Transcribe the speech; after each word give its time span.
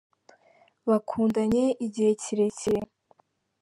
bakundanye 0.89 1.63
igihe 1.85 2.11
kirekire. 2.21 2.81